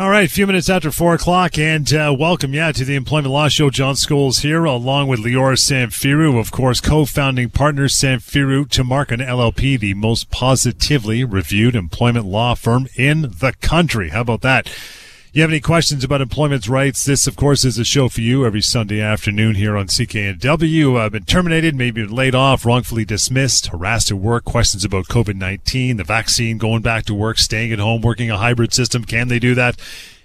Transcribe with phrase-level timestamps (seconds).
[0.00, 3.34] All right, a few minutes after four o'clock, and uh, welcome, yeah, to the Employment
[3.34, 3.68] Law Show.
[3.68, 9.92] John Scholes here, along with Lior Samfiru, of course, co-founding partners Samfiru Tumarkin LLP, the
[9.92, 14.08] most positively reviewed employment law firm in the country.
[14.08, 14.72] How about that?
[15.32, 17.04] You have any questions about employment rights?
[17.04, 20.98] This, of course, is a show for you every Sunday afternoon here on CKNW.
[20.98, 25.98] I've uh, been terminated, maybe laid off, wrongfully dismissed, harassed at work, questions about COVID-19,
[25.98, 29.04] the vaccine, going back to work, staying at home, working a hybrid system.
[29.04, 29.76] Can they do that?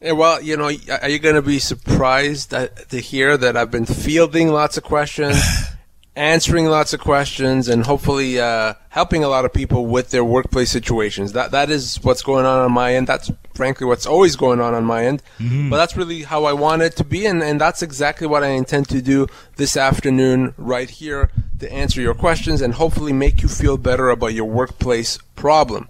[0.01, 3.85] Yeah, well, you know, are you going to be surprised to hear that I've been
[3.85, 5.37] fielding lots of questions?
[6.15, 10.71] answering lots of questions and hopefully uh, helping a lot of people with their workplace
[10.71, 11.33] situations.
[11.33, 13.07] That that is what's going on on my end.
[13.07, 15.21] That's frankly what's always going on on my end.
[15.39, 15.69] Mm-hmm.
[15.69, 18.49] But that's really how I want it to be, and, and that's exactly what I
[18.49, 23.47] intend to do this afternoon right here to answer your questions and hopefully make you
[23.47, 25.89] feel better about your workplace problem.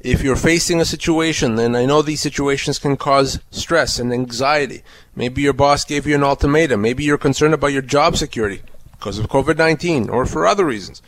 [0.00, 4.82] If you're facing a situation, then I know these situations can cause stress and anxiety.
[5.14, 6.82] Maybe your boss gave you an ultimatum.
[6.82, 8.62] Maybe you're concerned about your job security
[9.02, 11.02] because of COVID 19 or for other reasons.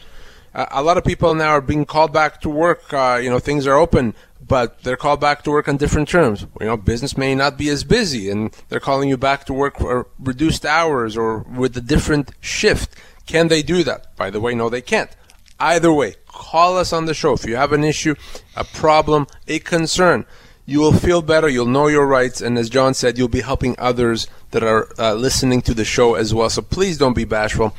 [0.52, 2.92] A lot of people now are being called back to work.
[2.92, 6.46] Uh, you know, things are open, but they're called back to work on different terms.
[6.60, 9.78] You know, business may not be as busy, and they're calling you back to work
[9.78, 12.96] for reduced hours or with a different shift.
[13.26, 14.14] Can they do that?
[14.16, 15.10] By the way, no, they can't.
[15.58, 18.14] Either way, call us on the show if you have an issue,
[18.56, 20.24] a problem, a concern.
[20.67, 21.48] You will feel better.
[21.48, 25.14] You'll know your rights, and as John said, you'll be helping others that are uh,
[25.14, 26.48] listening to the show as well.
[26.48, 27.77] So please don't be bashful.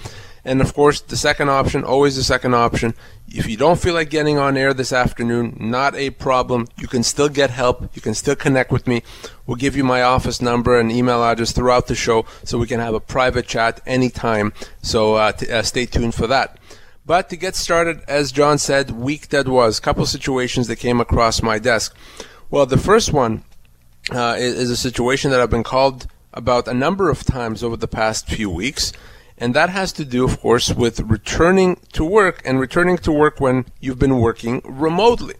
[0.47, 2.94] And of course, the second option, always the second option.
[3.28, 6.68] If you don't feel like getting on air this afternoon, not a problem.
[6.78, 7.90] You can still get help.
[7.96, 9.02] You can still connect with me.
[9.47, 12.79] We'll give you my office number and email address throughout the show so we can
[12.79, 14.53] have a private chat anytime.
[14.84, 16.59] So uh, t- uh, stay tuned for that.
[17.07, 21.41] But to get started, as John said, week that was, couple situations that came across
[21.41, 21.96] my desk.
[22.50, 23.44] Well, the first one
[24.11, 27.78] uh, is, is a situation that I've been called about a number of times over
[27.78, 28.91] the past few weeks.
[29.38, 33.39] And that has to do, of course, with returning to work and returning to work
[33.39, 35.35] when you've been working remotely.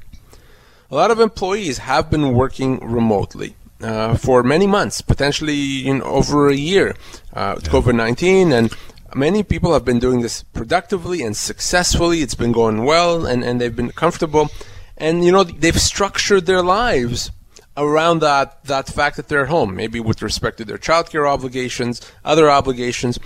[0.92, 6.50] A lot of employees have been working remotely uh, for many months, potentially in over
[6.50, 6.96] a year.
[7.34, 7.70] Uh, yeah.
[7.70, 8.74] COVID 19, and
[9.14, 12.22] many people have been doing this productively and successfully.
[12.22, 14.50] It's been going well, and, and they've been comfortable.
[14.98, 17.32] And, you know, they've structured their lives
[17.78, 22.02] around that that fact that they're at home, maybe with respect to their childcare obligations,
[22.24, 23.20] other obligations,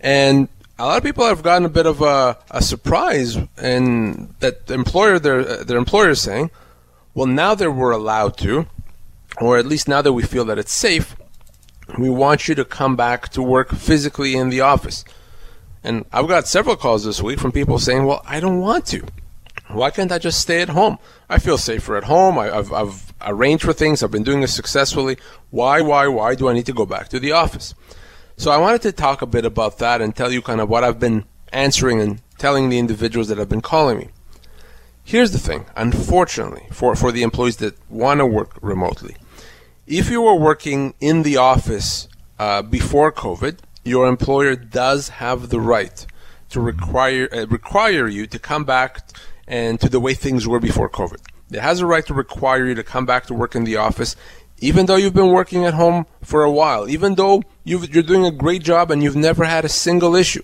[0.00, 0.48] and
[0.78, 4.74] a lot of people have gotten a bit of a, a surprise and that the
[4.74, 6.50] employer their their employer is saying,
[7.14, 8.66] well, now that we're allowed to,
[9.40, 11.16] or at least now that we feel that it's safe,
[11.98, 15.04] we want you to come back to work physically in the office.
[15.82, 19.04] And I've got several calls this week from people saying, well, I don't want to.
[19.70, 20.98] Why can't I just stay at home?
[21.28, 22.38] I feel safer at home.
[22.38, 24.02] I, have I've arranged for things.
[24.02, 25.18] I've been doing this successfully.
[25.50, 27.74] Why, why, why do I need to go back to the office?
[28.36, 30.84] So I wanted to talk a bit about that and tell you kind of what
[30.84, 34.08] I've been answering and telling the individuals that have been calling me.
[35.04, 39.16] Here's the thing, unfortunately, for, for the employees that want to work remotely,
[39.86, 42.08] if you were working in the office
[42.38, 46.06] uh, before COVID, your employer does have the right
[46.50, 49.00] to require uh, require you to come back
[49.48, 51.20] and to the way things were before COVID.
[51.50, 54.14] It has a right to require you to come back to work in the office,
[54.58, 58.26] even though you've been working at home for a while, even though you are doing
[58.26, 60.42] a great job and you've never had a single issue.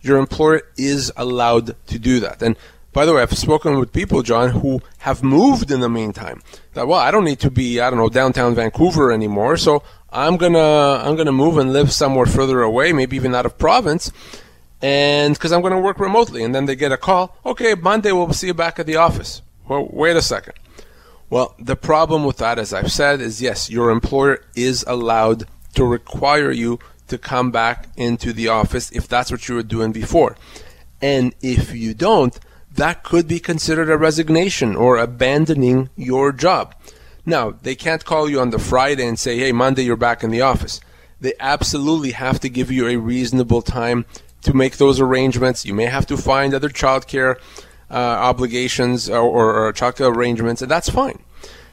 [0.00, 2.40] Your employer is allowed to do that.
[2.40, 2.56] And
[2.92, 6.40] by the way, I've spoken with people, John, who have moved in the meantime.
[6.72, 10.38] That well, I don't need to be, I don't know, downtown Vancouver anymore, so I'm
[10.38, 14.10] gonna I'm gonna move and live somewhere further away, maybe even out of province
[14.80, 16.42] and because I'm going to work remotely.
[16.44, 19.42] And then they get a call, okay, Monday we'll see you back at the office.
[19.68, 20.54] Well, wait a second.
[21.30, 25.84] Well, the problem with that, as I've said, is yes, your employer is allowed to
[25.84, 26.78] require you
[27.08, 30.36] to come back into the office if that's what you were doing before.
[31.02, 32.38] And if you don't,
[32.74, 36.74] that could be considered a resignation or abandoning your job.
[37.26, 40.30] Now, they can't call you on the Friday and say, hey, Monday you're back in
[40.30, 40.80] the office.
[41.20, 44.04] they absolutely have to give you a reasonable time
[44.42, 45.64] to make those arrangements.
[45.64, 47.36] You may have to find other childcare
[47.90, 51.22] uh, obligations or, or, or childcare arrangements, and that's fine.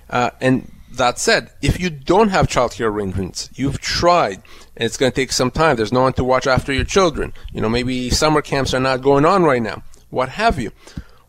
[0.09, 4.41] Uh, and that said, if you don't have childcare arrangements, you've tried,
[4.75, 5.75] and it's going to take some time.
[5.75, 7.33] There's no one to watch after your children.
[7.51, 9.83] You know, maybe summer camps are not going on right now.
[10.09, 10.71] What have you?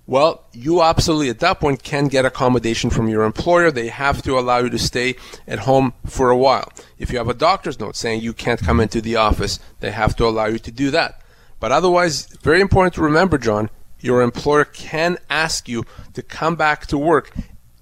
[0.09, 3.73] Well, you absolutely at that point can get accommodation from your employer.
[3.73, 5.17] They have to allow you to stay
[5.49, 6.73] at home for a while.
[6.97, 10.15] If you have a doctor's note saying you can't come into the office, they have
[10.17, 11.21] to allow you to do that.
[11.61, 13.70] But otherwise, very important to remember, John,
[14.00, 17.32] your employer can ask you to come back to work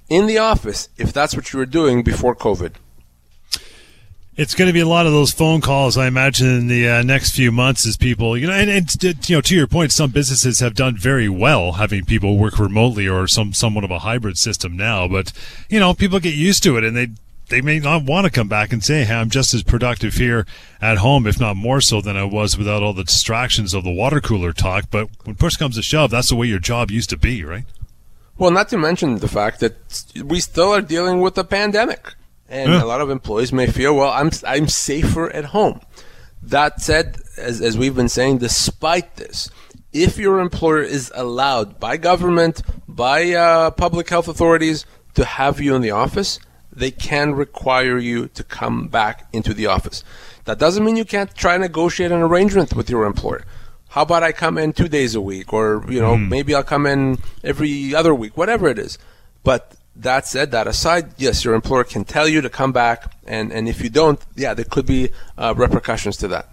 [0.09, 2.75] in the office if that's what you were doing before COVID.
[4.37, 7.03] It's going to be a lot of those phone calls, I imagine, in the uh,
[7.05, 10.11] next few months as people, you know, and, and, you know, to your point, some
[10.11, 14.37] businesses have done very well having people work remotely or some somewhat of a hybrid
[14.37, 15.07] system now.
[15.07, 15.33] But
[15.69, 17.11] you know, people get used to it, and they
[17.49, 20.47] they may not want to come back and say, "Hey, I'm just as productive here
[20.81, 23.93] at home, if not more so, than I was without all the distractions of the
[23.93, 27.11] water cooler talk." But when push comes to shove, that's the way your job used
[27.11, 27.65] to be, right?
[28.37, 29.77] Well, not to mention the fact that
[30.25, 32.15] we still are dealing with a pandemic
[32.49, 32.83] and yeah.
[32.83, 35.81] a lot of employees may feel, well, I'm I'm safer at home.
[36.43, 39.51] That said, as as we've been saying, despite this,
[39.93, 45.75] if your employer is allowed by government, by uh, public health authorities to have you
[45.75, 46.39] in the office,
[46.75, 50.05] they can require you to come back into the office.
[50.45, 53.45] That doesn't mean you can't try and negotiate an arrangement with your employer.
[53.89, 56.29] How about I come in two days a week, or you know, mm.
[56.29, 58.99] maybe I'll come in every other week, whatever it is.
[59.45, 63.53] But that said, that aside, yes, your employer can tell you to come back, and,
[63.53, 66.49] and if you don't, yeah, there could be uh, repercussions to that.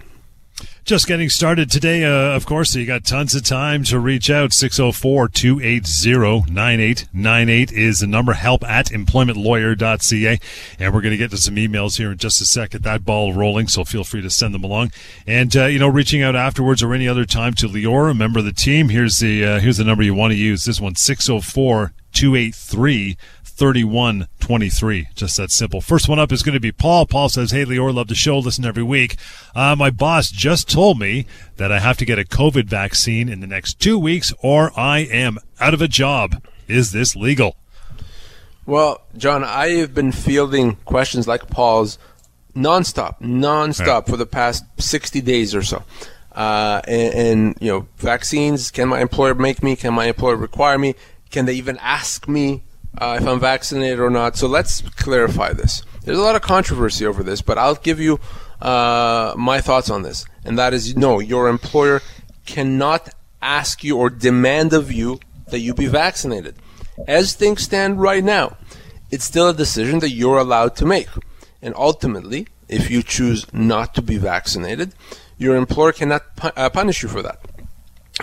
[0.84, 4.30] Just getting started today, uh, of course, so you got tons of time to reach
[4.30, 4.52] out.
[4.52, 8.34] 604 280 9898 is the number.
[8.34, 10.40] Help at employmentlawyer.ca.
[10.80, 12.72] And we're going to get to some emails here in just a sec.
[12.72, 14.92] Get that ball rolling, so feel free to send them along.
[15.28, 18.40] And, uh, you know, reaching out afterwards or any other time to Lior, a member
[18.40, 20.66] of the team, here's the, uh, here's the number you want to use.
[20.66, 23.18] This one, 604 283
[23.62, 25.08] 3123.
[25.14, 25.82] Just that simple.
[25.82, 27.06] First one up is going to be Paul.
[27.06, 28.40] Paul says, Hey, Lior, love the show.
[28.40, 29.18] Listen every week.
[29.54, 31.28] Uh, my boss just told me
[31.58, 35.00] that I have to get a COVID vaccine in the next two weeks or I
[35.00, 36.44] am out of a job.
[36.68, 37.56] Is this legal?
[38.66, 42.00] Well, John, I have been fielding questions like Paul's
[42.56, 45.84] nonstop, nonstop for the past 60 days or so.
[46.32, 49.76] Uh, and, and, you know, vaccines, can my employer make me?
[49.76, 50.96] Can my employer require me?
[51.32, 52.64] Can they even ask me
[52.98, 54.36] uh, if I'm vaccinated or not?
[54.36, 55.84] So let's clarify this.
[56.04, 58.20] There's a lot of controversy over this, but I'll give you
[58.62, 60.26] uh, my thoughts on this.
[60.44, 62.02] And that is no, your employer
[62.46, 63.10] cannot
[63.42, 66.56] ask you or demand of you that you be vaccinated.
[67.08, 68.58] As things stand right now,
[69.10, 71.08] it's still a decision that you're allowed to make.
[71.62, 74.94] And ultimately, if you choose not to be vaccinated,
[75.38, 77.40] your employer cannot pu- uh, punish you for that.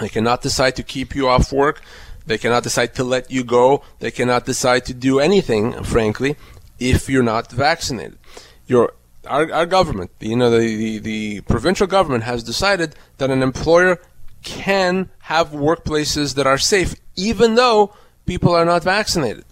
[0.01, 1.83] They cannot decide to keep you off work.
[2.29, 3.83] They cannot decide to let you go.
[3.99, 6.37] They cannot decide to do anything, frankly,
[6.79, 8.19] if you're not vaccinated.
[8.67, 8.93] Your
[9.27, 13.99] our, our government, you know, the, the, the provincial government has decided that an employer
[14.43, 17.93] can have workplaces that are safe, even though
[18.27, 19.45] people are not vaccinated.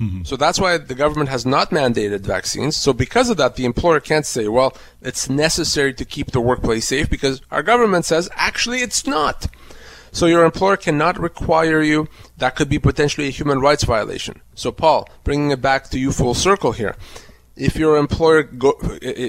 [0.00, 0.24] Mm-hmm.
[0.24, 2.76] So that's why the government has not mandated vaccines.
[2.76, 6.88] So because of that, the employer can't say, well, it's necessary to keep the workplace
[6.88, 9.46] safe because our government says actually it's not.
[10.12, 12.06] So your employer cannot require you.
[12.36, 14.40] That could be potentially a human rights violation.
[14.54, 16.96] So Paul, bringing it back to you full circle here.
[17.56, 18.72] If your employer go,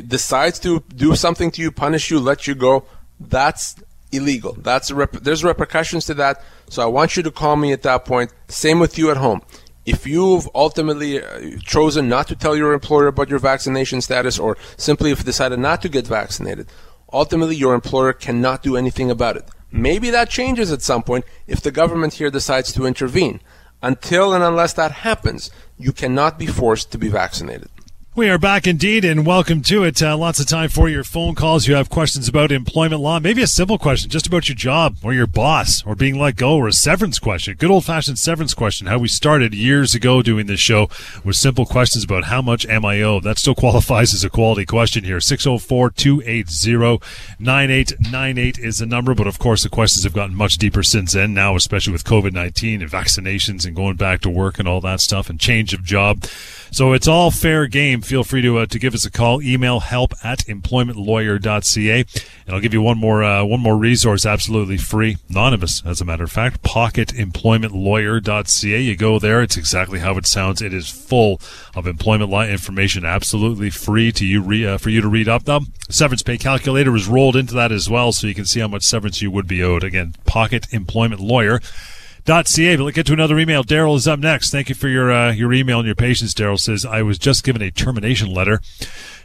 [0.08, 2.86] decides to do something to you, punish you, let you go,
[3.20, 3.76] that's
[4.12, 4.54] illegal.
[4.54, 6.44] That's rep- there's repercussions to that.
[6.70, 8.34] So I want you to call me at that point.
[8.48, 9.42] Same with you at home.
[9.86, 14.58] If you've ultimately uh, chosen not to tell your employer about your vaccination status or
[14.78, 16.68] simply if decided not to get vaccinated,
[17.12, 19.46] ultimately your employer cannot do anything about it.
[19.76, 23.42] Maybe that changes at some point if the government here decides to intervene.
[23.82, 25.50] Until and unless that happens,
[25.80, 27.70] you cannot be forced to be vaccinated.
[28.16, 30.00] We are back indeed, and welcome to it.
[30.00, 31.68] Uh, lots of time for your phone calls.
[31.68, 35.14] You have questions about employment law, maybe a simple question just about your job or
[35.14, 37.56] your boss or being let go or a severance question.
[37.58, 38.86] Good old fashioned severance question.
[38.86, 40.90] How we started years ago doing this show
[41.26, 43.24] with simple questions about how much am I owed.
[43.24, 45.20] That still qualifies as a quality question here.
[45.20, 47.00] 604 280
[47.40, 51.34] 9898 is the number, but of course the questions have gotten much deeper since then
[51.34, 55.02] now, especially with COVID 19 and vaccinations and going back to work and all that
[55.02, 56.24] stuff and change of job.
[56.74, 59.44] So it's all fair game feel free to uh, to give us a call.
[59.44, 64.78] Email help at employmentlawyer.ca, and I'll give you one more uh, one more resource, absolutely
[64.78, 66.64] free, anonymous, as a matter of fact.
[66.64, 68.82] Pocketemploymentlawyer.ca.
[68.82, 70.64] You go there; it's exactly how it sounds.
[70.64, 71.40] It is full
[71.76, 75.44] of employment law information, absolutely free to you re- uh, for you to read up.
[75.44, 78.68] Them severance pay calculator is rolled into that as well, so you can see how
[78.68, 79.84] much severance you would be owed.
[79.84, 81.62] Again, Pocket Employment Lawyer.
[82.26, 82.76] .ca.
[82.76, 83.64] But let's get to another email.
[83.64, 84.50] Daryl is up next.
[84.52, 86.34] Thank you for your uh, your email and your patience.
[86.34, 88.62] Daryl says I was just given a termination letter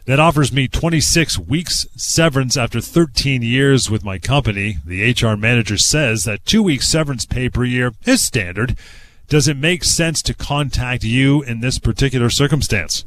[0.06, 4.78] that offers me 26 weeks severance after 13 years with my company.
[4.84, 8.76] The HR manager says that two weeks severance pay per year is standard.
[9.28, 13.04] Does it make sense to contact you in this particular circumstance?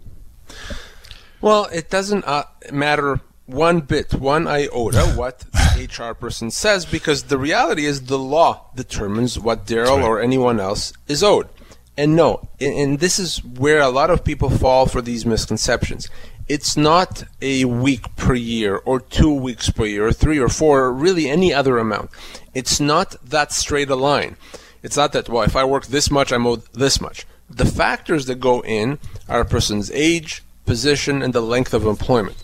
[1.42, 3.20] Well, it doesn't uh, matter
[3.52, 8.70] one bit, one iota, what the HR person says, because the reality is the law
[8.76, 10.06] determines what Daryl right.
[10.06, 11.50] or anyone else is owed.
[11.98, 16.10] And no, and, and this is where a lot of people fall for these misconceptions.
[16.48, 20.86] It's not a week per year, or two weeks per year, or three or four,
[20.86, 22.10] or really any other amount.
[22.54, 24.38] It's not that straight a line.
[24.84, 27.26] It's not that, well, if I work this much, I'm owed this much.
[27.50, 28.98] The factors that go in
[29.30, 32.44] are a person's age, position, and the length of employment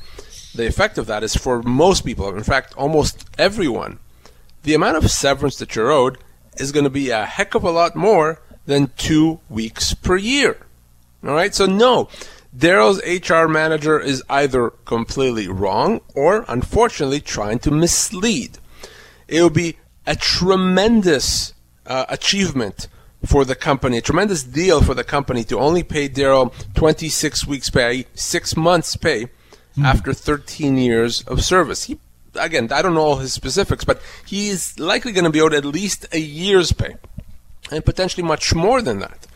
[0.57, 3.99] the effect of that is for most people, in fact, almost everyone,
[4.63, 6.17] the amount of severance that you're owed
[6.57, 10.57] is going to be a heck of a lot more than two weeks per year.
[11.23, 12.09] All right, so no,
[12.55, 18.57] Daryl's HR manager is either completely wrong or, unfortunately, trying to mislead.
[19.27, 21.53] It would be a tremendous
[21.85, 22.87] uh, achievement
[23.25, 27.69] for the company, a tremendous deal for the company to only pay Daryl 26 weeks
[27.69, 29.27] pay, six months pay,
[29.77, 29.85] mm.
[29.85, 31.85] after 13 years of service.
[31.85, 31.99] He,
[32.35, 35.65] again, I don't know all his specifics, but he's likely going to be owed at
[35.65, 36.95] least a year's pay,
[37.71, 39.27] and potentially much more than that.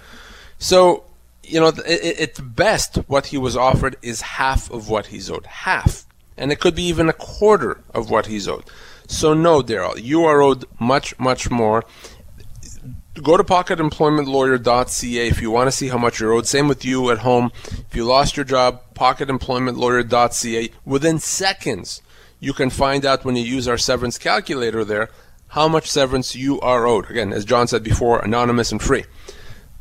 [0.58, 1.06] So,
[1.44, 5.46] you know, at best, what he was offered is half of what he's owed.
[5.46, 6.06] Half.
[6.38, 8.64] And it could be even a quarter of what he's owed.
[9.08, 11.84] So, no, Daryl, you are owed much, much more
[13.16, 16.48] go to pocketemploymentlawyer.ca if you want to see how much you're owed.
[16.48, 17.52] Same with you at home.
[17.66, 20.72] If you lost your job, pocketemploymentlawyer.ca.
[20.86, 22.02] Within seconds,
[22.40, 25.10] you can find out when you use our severance calculator there
[25.50, 27.10] how much severance you are owed.
[27.10, 29.04] Again, as John said before, anonymous and free.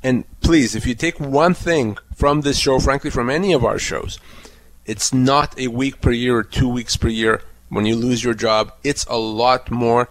[0.02, 3.78] And please, if you take one thing from this show, frankly, from any of our
[3.78, 4.18] shows,
[4.84, 8.34] it's not a week per year or two weeks per year when you lose your
[8.34, 8.72] job.
[8.82, 10.08] It's a lot more.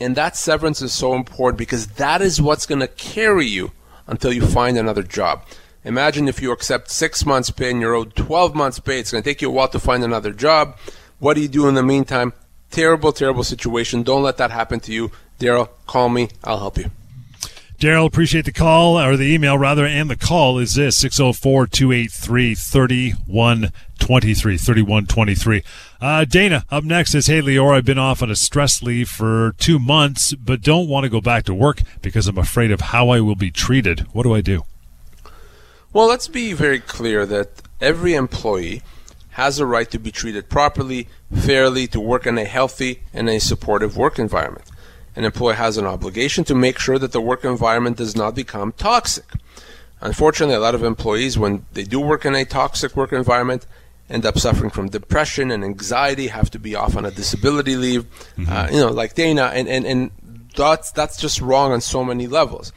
[0.00, 3.72] And that severance is so important because that is what's going to carry you
[4.06, 5.44] until you find another job.
[5.84, 9.00] Imagine if you accept six months' pay and you're owed 12 months' pay.
[9.00, 10.78] It's going to take you a while to find another job.
[11.18, 12.32] What do you do in the meantime?
[12.70, 14.02] Terrible, terrible situation.
[14.02, 15.10] Don't let that happen to you.
[15.40, 16.28] Daryl, call me.
[16.44, 16.90] I'll help you.
[17.78, 22.56] Daryl, appreciate the call, or the email rather, and the call is this 604 283
[22.56, 24.56] 3123.
[24.56, 25.62] 3123.
[26.00, 27.76] Uh, Dana, up next is Hey Lior.
[27.76, 31.20] I've been off on a stress leave for two months, but don't want to go
[31.20, 34.00] back to work because I'm afraid of how I will be treated.
[34.12, 34.64] What do I do?
[35.92, 38.82] Well, let's be very clear that every employee
[39.30, 43.38] has a right to be treated properly, fairly, to work in a healthy and a
[43.38, 44.68] supportive work environment
[45.16, 48.72] an employer has an obligation to make sure that the work environment does not become
[48.72, 49.26] toxic.
[50.00, 53.66] Unfortunately, a lot of employees, when they do work in a toxic work environment,
[54.08, 58.04] end up suffering from depression and anxiety, have to be off on a disability leave,
[58.36, 58.50] mm-hmm.
[58.50, 60.10] uh, you know, like Dana, and, and, and
[60.56, 62.72] that's, that's just wrong on so many levels.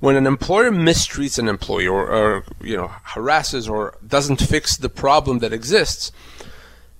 [0.00, 4.88] When an employer mistreats an employee or, or you know, harasses or doesn't fix the
[4.88, 6.12] problem that exists,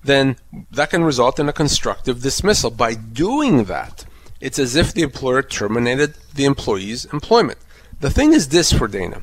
[0.03, 0.35] then
[0.71, 2.71] that can result in a constructive dismissal.
[2.71, 4.05] By doing that,
[4.41, 7.59] it's as if the employer terminated the employee's employment.
[7.99, 9.21] The thing is this for Dana.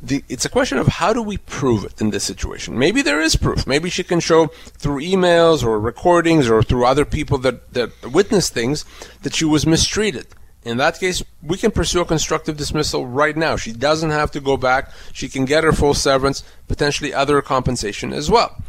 [0.00, 2.78] The, it's a question of how do we prove it in this situation.
[2.78, 3.66] Maybe there is proof.
[3.66, 8.48] Maybe she can show through emails or recordings or through other people that, that witness
[8.48, 8.84] things
[9.22, 10.26] that she was mistreated.
[10.64, 13.56] In that case, we can pursue a constructive dismissal right now.
[13.56, 14.92] She doesn't have to go back.
[15.12, 18.62] She can get her full severance, potentially other compensation as well.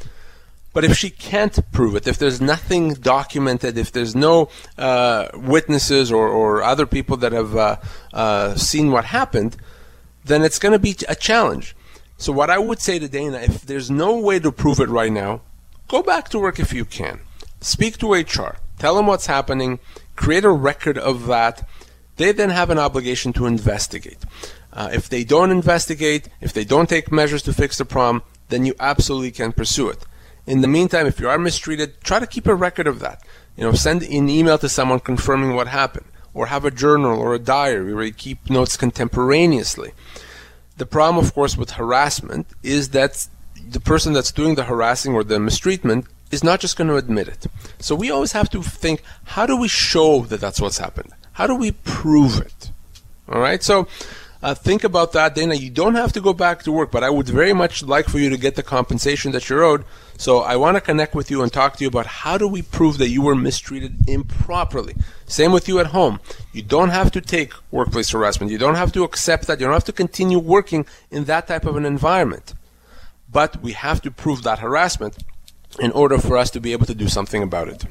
[0.71, 6.11] But if she can't prove it, if there's nothing documented, if there's no uh, witnesses
[6.11, 7.77] or, or, other people that have uh,
[8.13, 9.57] uh, seen what happened,
[10.25, 11.75] then it's going to be a challenge.
[12.17, 15.11] So, what I would say to Dana, if there's no way to prove it right
[15.11, 15.41] now,
[15.87, 17.21] go back to work if you can.
[17.61, 18.57] Speak to HR.
[18.77, 19.79] Tell them what's happening.
[20.15, 21.67] Create a record of that.
[22.17, 24.19] They then have an obligation to investigate.
[24.71, 28.65] Uh, if they don't investigate, if they don't take measures to fix the problem, then
[28.65, 30.05] you absolutely can pursue it.
[30.49, 33.23] In the meantime, if you are mistreated, try to keep a record of that.
[33.55, 37.35] You know, send an email to someone confirming what happened, or have a journal or
[37.35, 39.91] a diary where you keep notes contemporaneously.
[40.77, 43.27] The problem, of course, with harassment is that
[43.63, 47.27] the person that's doing the harassing or the mistreatment is not just going to admit
[47.27, 47.45] it.
[47.77, 51.13] So we always have to think, how do we show that that's what's happened?
[51.33, 52.71] How do we prove it?
[53.27, 53.61] All right.
[53.61, 53.87] So
[54.41, 55.55] uh, think about that, Dana.
[55.55, 58.19] You don't have to go back to work, but I would very much like for
[58.19, 59.83] you to get the compensation that you're owed.
[60.17, 62.61] So I want to connect with you and talk to you about how do we
[62.61, 64.95] prove that you were mistreated improperly.
[65.25, 66.21] Same with you at home.
[66.53, 68.51] You don't have to take workplace harassment.
[68.51, 69.59] You don't have to accept that.
[69.59, 72.53] You don't have to continue working in that type of an environment.
[73.29, 75.17] But we have to prove that harassment
[75.79, 77.85] in order for us to be able to do something about it.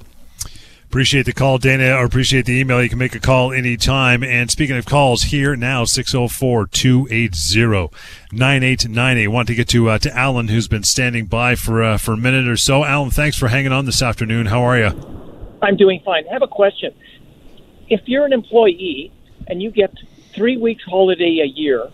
[0.89, 2.83] Appreciate the call, Dana, or appreciate the email.
[2.83, 4.25] You can make a call anytime.
[4.25, 7.95] And speaking of calls, here now, 604 280
[8.33, 9.29] 9898.
[9.29, 12.17] Want to get to uh, to Alan, who's been standing by for, uh, for a
[12.17, 12.87] minute or so.
[12.87, 14.47] Alan, thanks for hanging on this afternoon.
[14.47, 15.59] How are you?
[15.61, 16.25] I'm doing fine.
[16.27, 16.95] I have a question.
[17.91, 19.13] If you're an employee
[19.47, 19.93] and you get
[20.35, 21.91] three weeks holiday a year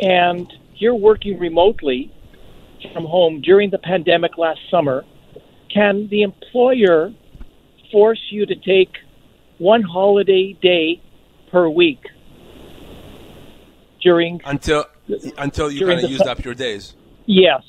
[0.00, 2.12] and you're working remotely
[2.92, 5.04] from home during the pandemic last summer,
[5.68, 7.12] can the employer
[7.90, 8.96] force you to take
[9.58, 11.00] one holiday day
[11.50, 12.04] per week
[14.00, 14.84] during until
[15.36, 16.94] until you kind of used up your days.
[17.26, 17.62] Yes.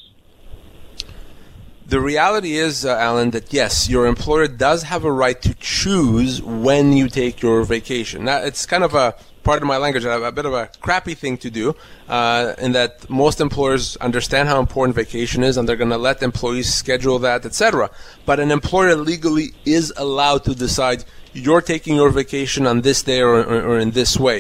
[1.86, 6.40] The reality is, uh, Alan, that yes, your employer does have a right to choose
[6.40, 8.26] when you take your vacation.
[8.26, 9.16] Now, it's kind of a
[9.50, 11.76] part of my language, I have a, bit of a crappy thing to do,
[12.08, 16.22] uh, in that most employers understand how important vacation is, and they're going to let
[16.22, 17.90] employees schedule that, etc.
[18.28, 21.00] But an employer legally is allowed to decide
[21.34, 24.38] you're taking your vacation on this day or, or, or in this way.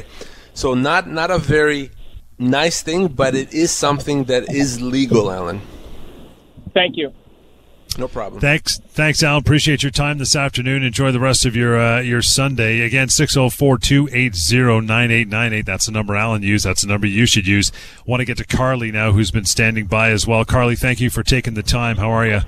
[0.53, 1.83] So not not a very
[2.37, 5.59] nice thing, but it is something that is legal, Alan.
[6.73, 7.07] Thank you.
[7.97, 8.39] No problem.
[8.39, 9.39] Thanks, thanks, Alan.
[9.39, 10.83] Appreciate your time this afternoon.
[10.83, 12.81] Enjoy the rest of your uh, your Sunday.
[12.81, 15.65] Again, 604-280-9898.
[15.65, 16.65] That's the number Alan used.
[16.65, 17.71] That's the number you should use.
[18.05, 20.45] Want to get to Carly now, who's been standing by as well.
[20.45, 21.97] Carly, thank you for taking the time.
[21.97, 22.39] How are you?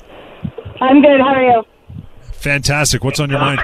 [0.80, 1.20] I'm good.
[1.20, 1.64] How are you?
[2.34, 3.04] Fantastic.
[3.04, 3.62] What's on your mind?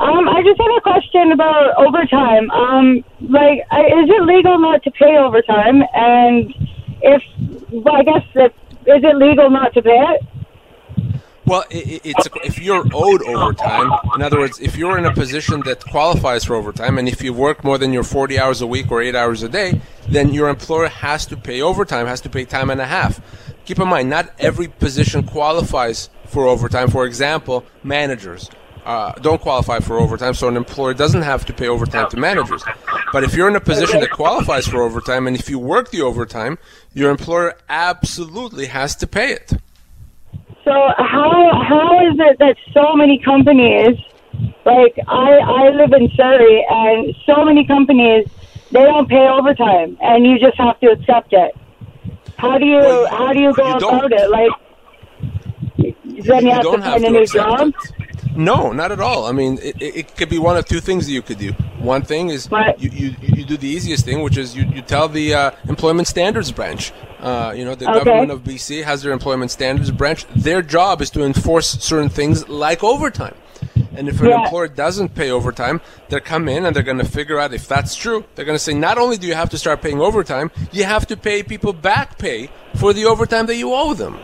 [0.00, 2.48] Um, I just have a question about overtime.
[2.50, 5.82] Um, like, is it legal not to pay overtime?
[5.92, 6.54] And
[7.02, 7.20] if,
[7.72, 8.52] well, I guess, if,
[8.86, 10.22] is it legal not to pay it?
[11.48, 13.90] Well, it, it's if you're owed overtime.
[14.14, 17.32] In other words, if you're in a position that qualifies for overtime, and if you
[17.32, 20.50] work more than your 40 hours a week or eight hours a day, then your
[20.50, 23.20] employer has to pay overtime, has to pay time and a half.
[23.64, 26.90] Keep in mind, not every position qualifies for overtime.
[26.90, 28.50] For example, managers.
[28.84, 32.62] Uh, don't qualify for overtime, so an employer doesn't have to pay overtime to managers.
[33.12, 36.02] But if you're in a position that qualifies for overtime, and if you work the
[36.02, 36.58] overtime,
[36.92, 39.52] your employer absolutely has to pay it.
[40.68, 43.96] So how how is it that so many companies,
[44.66, 48.28] like I I live in Surrey, and so many companies
[48.70, 51.56] they don't pay overtime, and you just have to accept it.
[52.36, 54.28] How do you well, how do you go you about it?
[54.28, 54.50] Like
[55.78, 57.72] then you, you have to find a new job.
[58.36, 59.26] No, not at all.
[59.26, 61.52] I mean, it, it, could be one of two things that you could do.
[61.78, 65.08] One thing is you, you, you do the easiest thing, which is you, you tell
[65.08, 66.92] the uh, Employment Standards Branch.
[67.20, 68.04] Uh, you know, the okay.
[68.04, 70.24] government of BC has their Employment Standards Branch.
[70.36, 73.34] Their job is to enforce certain things like overtime.
[73.98, 74.44] And if an yeah.
[74.44, 77.96] employer doesn't pay overtime, they come in and they're going to figure out if that's
[77.96, 78.24] true.
[78.36, 81.06] They're going to say, not only do you have to start paying overtime, you have
[81.08, 84.16] to pay people back pay for the overtime that you owe them.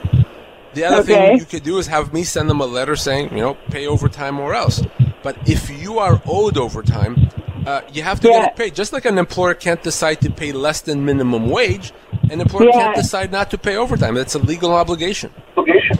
[0.75, 1.15] The other okay.
[1.15, 3.87] thing you could do is have me send them a letter saying, you know, pay
[3.87, 4.83] overtime or else.
[5.23, 7.31] But if you are owed overtime,
[7.67, 8.47] uh, you have to yeah.
[8.47, 8.75] get paid.
[8.75, 11.93] Just like an employer can't decide to pay less than minimum wage,
[12.31, 12.73] an employer yeah.
[12.73, 14.15] can't decide not to pay overtime.
[14.15, 15.33] That's a legal obligation.
[15.57, 15.99] Obligation.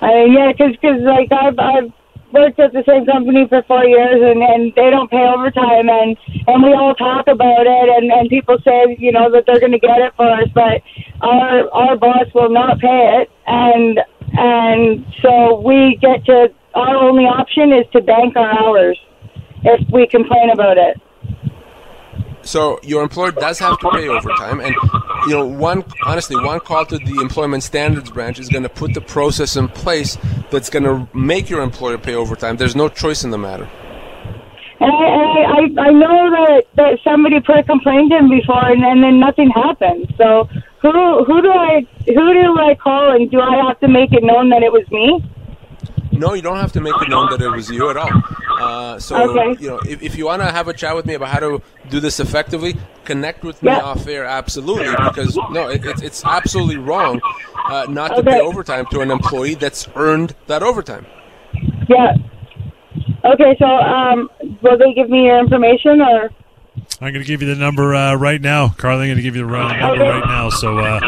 [0.00, 1.92] Uh, yeah, because cause, like I've, I've
[2.32, 6.16] worked at the same company for four years, and, and they don't pay overtime, and
[6.46, 9.72] and we all talk about it, and and people say you know that they're going
[9.72, 10.82] to get it for us, but
[11.20, 14.00] our our boss will not pay it, and
[14.32, 18.98] and so we get to our only option is to bank our hours
[19.64, 21.00] if we complain about it.
[22.42, 24.74] So your employer does have to pay overtime, and
[25.26, 28.94] you know, one honestly, one call to the employment standards branch is going to put
[28.94, 30.18] the process in place
[30.50, 32.56] that's going to make your employer pay overtime.
[32.56, 33.68] There's no choice in the matter.
[34.80, 39.04] And I, I, I know that, that somebody put a complaint in before, and, and
[39.04, 40.12] then nothing happened.
[40.18, 40.48] So
[40.80, 44.24] who who do I who do I call, and do I have to make it
[44.24, 45.22] known that it was me?
[46.10, 48.10] No, you don't have to make it known that it was you at all.
[48.60, 49.62] Uh, so, okay.
[49.62, 51.62] you know, if, if you want to have a chat with me about how to
[51.88, 53.80] do this effectively, connect with me yeah.
[53.80, 54.90] off air, absolutely.
[54.90, 57.20] Because no, it, it's it's absolutely wrong
[57.66, 58.30] uh, not to okay.
[58.32, 61.06] pay overtime to an employee that's earned that overtime.
[61.88, 62.14] Yeah.
[63.24, 64.28] Okay, so um,
[64.62, 66.30] will they give me your information or?
[67.00, 69.02] I'm going to give you the number uh, right now, Carly.
[69.02, 70.50] I'm going to give you the uh, number right now.
[70.50, 71.00] So uh,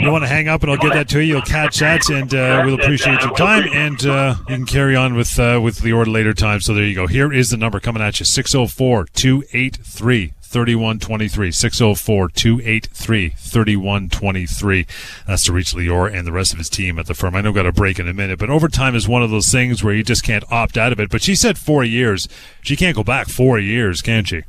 [0.00, 1.34] you want to hang up, and I'll get that to you.
[1.34, 3.64] You'll catch that, and uh, we'll appreciate your time.
[3.72, 6.60] And uh, you can carry on with uh, with the order later time.
[6.60, 7.06] So there you go.
[7.06, 14.86] Here is the number coming at you: 604 283 3123 604 283 3123.
[15.26, 17.34] That's to reach Lior and the rest of his team at the firm.
[17.34, 19.82] I know got a break in a minute, but overtime is one of those things
[19.82, 21.10] where you just can't opt out of it.
[21.10, 22.28] But she said four years.
[22.62, 24.44] She can't go back four years, can she?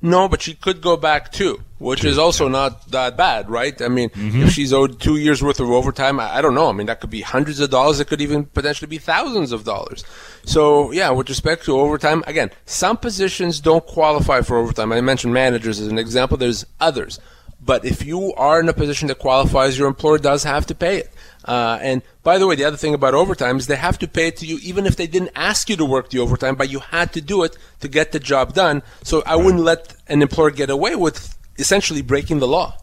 [0.00, 3.80] No, but she could go back too, which is also not that bad, right?
[3.82, 4.42] I mean, mm-hmm.
[4.42, 6.68] if she's owed two years worth of overtime, I, I don't know.
[6.68, 7.98] I mean, that could be hundreds of dollars.
[7.98, 10.04] It could even potentially be thousands of dollars.
[10.44, 14.92] So, yeah, with respect to overtime, again, some positions don't qualify for overtime.
[14.92, 16.36] I mentioned managers as an example.
[16.36, 17.18] There's others.
[17.60, 20.98] But if you are in a position that qualifies, your employer does have to pay
[20.98, 21.12] it.
[21.48, 24.28] Uh, and by the way, the other thing about overtime is they have to pay
[24.28, 26.78] it to you even if they didn't ask you to work the overtime, but you
[26.78, 28.82] had to do it to get the job done.
[29.02, 32.76] So I wouldn't let an employer get away with essentially breaking the law.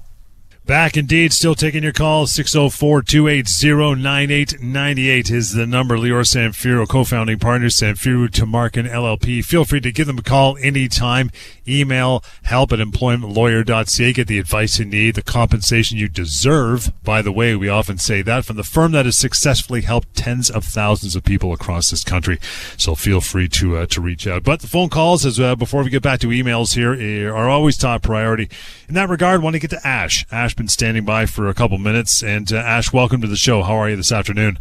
[0.66, 2.32] Back indeed, still taking your calls.
[2.32, 5.96] 604 280 9898 is the number.
[5.96, 9.46] Lior Samfiru, co founding partner, Samfiru Tumarkin LLP.
[9.46, 11.30] Feel free to give them a call anytime.
[11.68, 14.14] Email help at employmentlawyer.ca.
[14.14, 16.92] Get the advice you need, the compensation you deserve.
[17.04, 20.50] By the way, we often say that from the firm that has successfully helped tens
[20.50, 22.40] of thousands of people across this country.
[22.76, 24.44] So feel free to uh, to reach out.
[24.44, 27.50] But the phone calls, as uh, before we get back to emails here, eh, are
[27.50, 28.50] always top priority.
[28.88, 30.26] In that regard, I want to get to Ash.
[30.32, 33.64] Ash been standing by for a couple minutes, and uh, Ash, welcome to the show.
[33.64, 34.60] How are you this afternoon?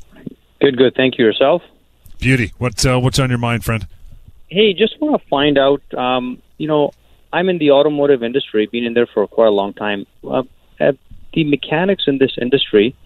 [0.61, 0.95] Good, good.
[0.95, 1.27] Thank you.
[1.27, 1.63] Yourself?
[2.21, 2.53] Beauty.
[2.57, 3.87] What uh, what's on your mind, friend?
[4.49, 5.83] Hey, just want to find out.
[5.93, 6.93] Um, you know,
[7.35, 10.07] I'm in the automotive industry, been in there for quite a long time.
[10.27, 10.45] Uh,
[10.79, 12.97] the mechanics in this industry,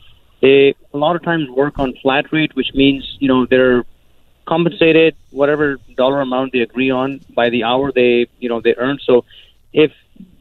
[0.40, 3.84] they a lot of times work on flat rate, which means you know they're
[4.46, 8.98] compensated whatever dollar amount they agree on by the hour they you know they earn.
[9.04, 9.24] So
[9.72, 9.90] if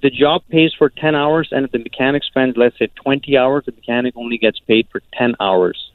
[0.01, 3.63] the job pays for 10 hours and if the mechanic spends let's say 20 hours
[3.65, 5.91] the mechanic only gets paid for 10 hours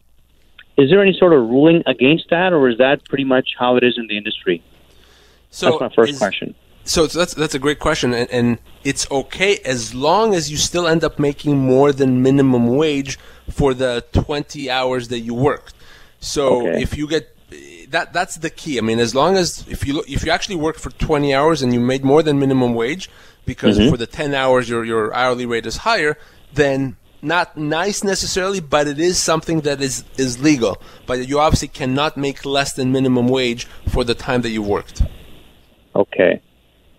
[0.76, 3.84] is there any sort of ruling against that or is that pretty much how it
[3.84, 4.62] is in the industry
[5.50, 8.48] So that's my first is- question So that's that's a great question, and, and
[8.90, 13.12] it's okay as long as you still end up making more than minimum wage
[13.58, 13.92] for the
[14.22, 15.74] twenty hours that you worked.
[16.34, 16.82] So Okay.
[16.82, 17.24] if you get
[17.94, 18.74] that, that's the key.
[18.80, 21.68] I mean, as long as if you if you actually worked for twenty hours and
[21.74, 23.04] you made more than minimum wage,
[23.44, 23.90] because mm-hmm.
[23.90, 26.18] for the ten hours your your hourly rate is higher,
[26.52, 30.80] then not nice necessarily, but it is something that is is legal.
[31.06, 35.02] But you obviously cannot make less than minimum wage for the time that you worked.
[35.94, 36.40] okay.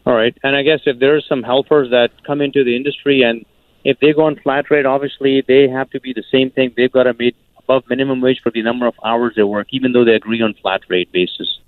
[0.06, 0.38] All right.
[0.44, 3.46] And i guess if there are some helpers that come into the industry and
[3.86, 6.74] if they go on flat rate obviously they have to be the same thing.
[6.76, 9.94] They've got to meet above minimum wage for the number of hours they work even
[9.94, 11.60] though they agree on flat rate basis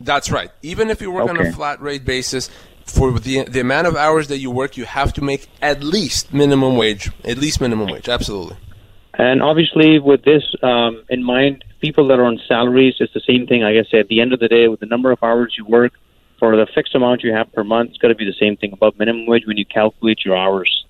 [0.00, 0.50] That's right.
[0.62, 2.50] Even if you work on a flat rate basis,
[2.84, 6.32] for the the amount of hours that you work, you have to make at least
[6.32, 7.10] minimum wage.
[7.24, 8.08] At least minimum wage.
[8.08, 8.56] Absolutely.
[9.14, 13.46] And obviously, with this um, in mind, people that are on salaries, it's the same
[13.46, 13.62] thing.
[13.62, 15.64] Like I said, at the end of the day, with the number of hours you
[15.64, 15.92] work
[16.38, 18.72] for the fixed amount you have per month, it's got to be the same thing
[18.72, 20.84] above minimum wage when you calculate your hours.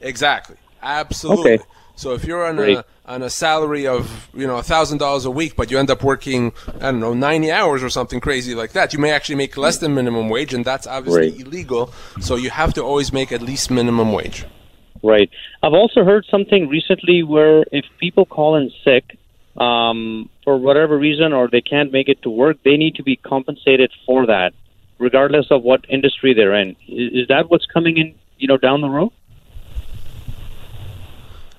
[0.00, 0.56] Exactly.
[0.80, 1.54] Absolutely.
[1.54, 1.64] Okay.
[1.96, 2.76] So if you're on Great.
[2.78, 6.02] a on a salary of you know thousand dollars a week, but you end up
[6.04, 9.56] working I don't know ninety hours or something crazy like that, you may actually make
[9.56, 11.40] less than minimum wage, and that's obviously Right.
[11.40, 11.92] illegal.
[12.20, 14.44] So you have to always make at least minimum wage.
[15.02, 15.30] Right.
[15.62, 19.04] I've also heard something recently where if people call in sick
[19.56, 23.16] um, for whatever reason or they can't make it to work, they need to be
[23.16, 24.52] compensated for that,
[24.98, 26.70] regardless of what industry they're in.
[26.88, 28.14] Is, is that what's coming in?
[28.38, 29.12] You know, down the road.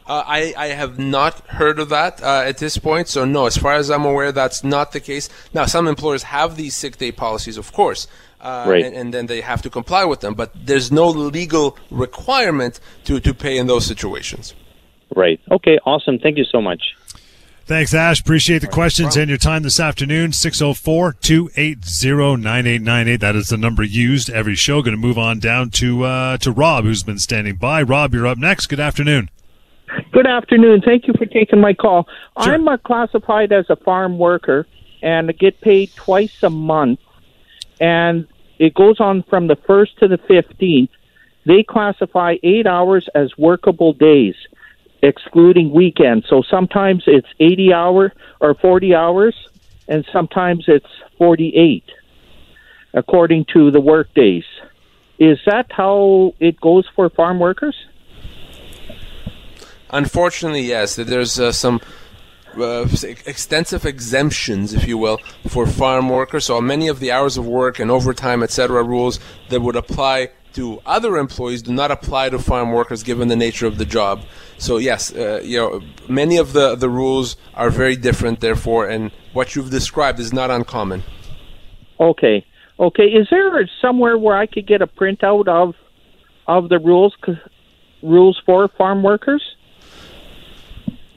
[0.08, 3.58] Uh, I, I have not heard of that uh, at this point, so no, as
[3.58, 5.28] far as I'm aware, that's not the case.
[5.54, 8.08] Now, some employers have these sick day policies, of course,
[8.40, 8.86] uh, Right.
[8.86, 13.20] and, and then they have to comply with them, but there's no legal requirement to,
[13.20, 14.56] to pay in those situations.
[15.16, 15.40] Right.
[15.52, 15.78] Okay.
[15.86, 16.20] Awesome.
[16.20, 16.82] Thank you so much.
[17.66, 18.22] Thanks, Ash.
[18.22, 20.32] Appreciate the questions and your time this afternoon.
[20.32, 23.18] 604 280 9898.
[23.20, 24.82] That is the number used every show.
[24.82, 27.82] Going to move on down to uh, to Rob, who's been standing by.
[27.82, 28.68] Rob, you're up next.
[28.68, 29.30] Good afternoon.
[30.12, 30.82] Good afternoon.
[30.82, 32.08] Thank you for taking my call.
[32.42, 32.54] Sure.
[32.54, 34.66] I'm uh, classified as a farm worker
[35.02, 37.00] and I get paid twice a month,
[37.80, 40.90] and it goes on from the 1st to the 15th.
[41.46, 44.36] They classify eight hours as workable days,
[45.02, 46.26] excluding weekends.
[46.28, 49.36] So sometimes it's 80 hour or 40 hours,
[49.88, 51.84] and sometimes it's 48,
[52.94, 54.46] according to the work days.
[55.20, 57.76] Is that how it goes for farm workers?
[59.90, 61.82] Unfortunately, yes, there's uh, some
[62.58, 62.88] uh,
[63.26, 66.46] extensive exemptions, if you will, for farm workers.
[66.46, 69.20] So many of the hours of work and overtime, etc., rules
[69.50, 73.68] that would apply to other employees do not apply to farm workers given the nature
[73.68, 74.24] of the job.
[74.58, 79.12] So yes, uh, you know, many of the, the rules are very different, therefore, and
[79.34, 81.04] what you've described is not uncommon.
[82.00, 82.44] Okay.
[82.80, 83.04] Okay.
[83.04, 85.76] Is there somewhere where I could get a printout of
[86.48, 87.16] of the rules
[88.02, 89.44] rules for farm workers?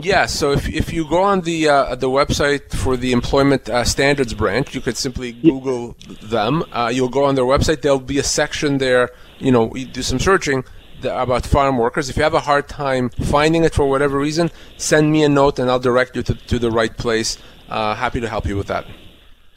[0.02, 3.84] Yeah, so if, if you go on the uh, the website for the Employment uh,
[3.84, 6.64] Standards branch, you could simply Google them.
[6.72, 7.82] Uh, you'll go on their website.
[7.82, 9.10] There'll be a section there.
[9.38, 10.64] You know, you do some searching
[11.04, 12.10] about farm workers.
[12.10, 15.58] If you have a hard time finding it for whatever reason, send me a note
[15.58, 17.38] and I'll direct you to, to the right place.
[17.68, 18.86] Uh, happy to help you with that.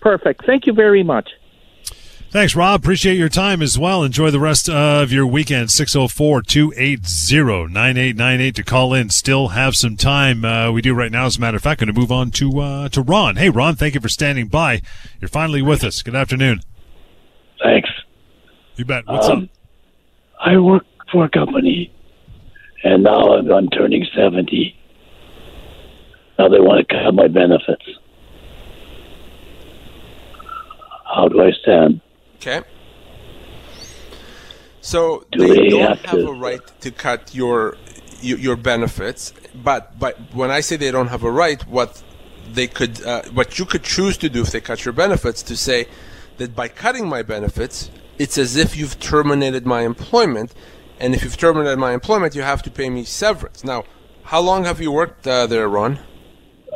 [0.01, 0.45] Perfect.
[0.45, 1.29] Thank you very much.
[2.33, 2.81] Thanks, Rob.
[2.81, 4.03] Appreciate your time as well.
[4.03, 5.69] Enjoy the rest of your weekend.
[5.69, 9.11] 604 280 9898 to call in.
[9.11, 10.43] Still have some time.
[10.43, 11.81] Uh, we do right now, as a matter of fact.
[11.81, 13.35] Going to move on to, uh, to Ron.
[13.35, 14.81] Hey, Ron, thank you for standing by.
[15.21, 16.01] You're finally with us.
[16.01, 16.61] Good afternoon.
[17.61, 17.91] Thanks.
[18.77, 19.05] You bet.
[19.05, 19.49] What's um, up?
[20.43, 21.93] I work for a company,
[22.83, 24.75] and now I'm turning 70.
[26.39, 27.85] Now they want to cut my benefits.
[31.15, 32.01] How do I stand?
[32.45, 32.67] Okay.
[34.81, 37.77] So Do they, don't have, have a right to cut your,
[38.19, 42.03] your, your benefits, but but when I say they don't have a right, what
[42.51, 45.55] they could uh, what you could choose to do if they cut your benefits to
[45.55, 45.87] say
[46.35, 50.53] that by cutting my benefits, it's as if you've terminated my employment,
[50.99, 53.63] and if you've terminated my employment, you have to pay me severance.
[53.63, 53.85] Now,
[54.23, 55.97] how long have you worked uh, there, Ron?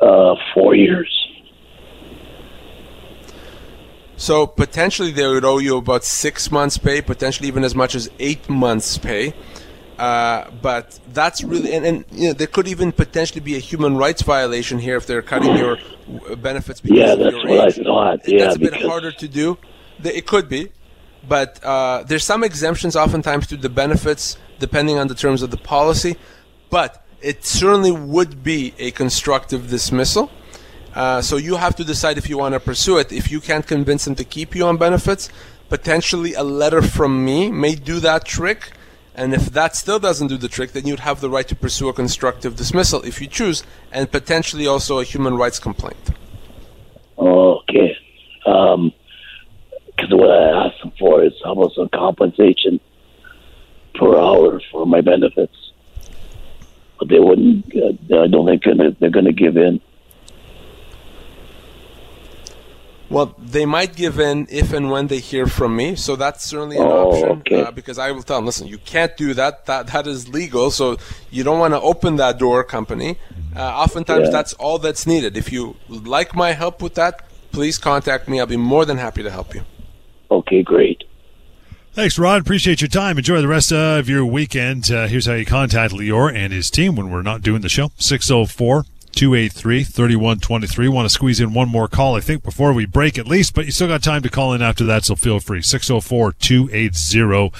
[0.01, 1.26] Uh, four years.
[4.17, 8.09] So potentially they would owe you about six months' pay, potentially even as much as
[8.19, 9.33] eight months' pay.
[9.97, 13.95] Uh, but that's really, and, and you know, there could even potentially be a human
[13.95, 15.77] rights violation here if they're cutting your
[16.37, 17.79] benefits because yeah, of that's your what age.
[17.79, 18.27] I thought.
[18.27, 19.57] Yeah, that's a bit harder to do.
[20.03, 20.71] It could be,
[21.27, 25.57] but uh, there's some exemptions oftentimes to the benefits depending on the terms of the
[25.57, 26.15] policy.
[26.69, 30.31] But it certainly would be a constructive dismissal.
[30.97, 33.11] Uh, so you have to decide if you want to pursue it.
[33.11, 35.29] If you can't convince them to keep you on benefits,
[35.69, 38.71] potentially a letter from me may do that trick.
[39.13, 41.87] And if that still doesn't do the trick, then you'd have the right to pursue
[41.89, 46.03] a constructive dismissal if you choose, and potentially also a human rights complaint.
[47.19, 47.95] Okay.
[48.43, 48.73] Because
[50.11, 52.79] um, what I asked them for is almost some compensation
[53.93, 55.57] per hour for my benefits.
[56.97, 58.63] But they wouldn't, uh, I don't think
[58.99, 59.79] they're going to give in.
[63.09, 66.75] Well, they might give in if and when they hear from me, so that's certainly
[66.75, 67.29] an oh, option.
[67.39, 67.63] Okay.
[67.63, 69.65] Uh, because I will tell them, listen, you can't do that.
[69.65, 70.97] That that is legal, so
[71.31, 73.17] you don't want to open that door, company.
[73.55, 74.31] Uh, oftentimes, yeah.
[74.31, 75.37] that's all that's needed.
[75.37, 78.39] If you like my help with that, please contact me.
[78.39, 79.63] I'll be more than happy to help you.
[80.29, 81.05] Okay, great.
[81.93, 82.41] Thanks, Rod.
[82.41, 83.17] Appreciate your time.
[83.17, 84.91] Enjoy the rest of your weekend.
[84.91, 87.89] Uh, here's how you contact Lior and his team when we're not doing the show.
[87.97, 88.83] 604
[89.17, 90.87] 283 3123.
[90.89, 93.65] Want to squeeze in one more call, I think, before we break at least, but
[93.65, 95.63] you still got time to call in after that, so feel free.
[95.63, 97.51] 604 280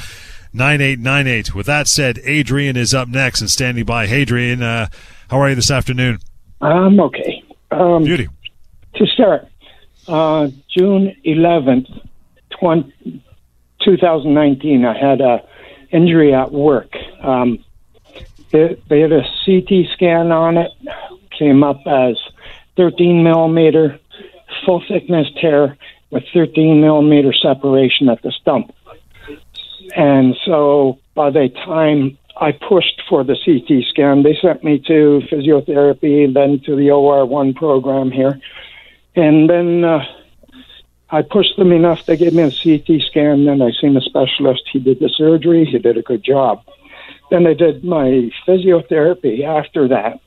[0.54, 1.56] 9898.
[1.56, 4.06] With that said, Adrian is up next and standing by.
[4.06, 4.88] Hey, Adrian, uh,
[5.32, 6.20] how are you this afternoon?
[6.62, 7.44] I'm okay.
[7.72, 8.30] Um, Beauty.
[8.98, 9.48] To start,
[10.08, 12.08] uh, June 11th,
[12.52, 13.24] 20,
[13.84, 15.44] 2019, I had a
[15.92, 16.96] injury at work.
[17.20, 17.66] Um,
[18.52, 20.72] they, they had a CT scan on it
[21.38, 22.18] came up as
[22.76, 24.00] 13 millimeter
[24.66, 25.78] full thickness tear
[26.10, 28.74] with 13 millimeter separation at the stump.
[29.96, 35.22] And so by the time I pushed for the CT scan, they sent me to
[35.32, 38.40] physiotherapy, then to the OR1 program here.
[39.16, 40.06] And then uh,
[41.10, 43.46] I pushed them enough to give me a CT scan.
[43.46, 44.64] Then I seen a specialist.
[44.72, 45.66] He did the surgery.
[45.66, 46.64] He did a good job.
[47.32, 50.20] Then I did my physiotherapy after that.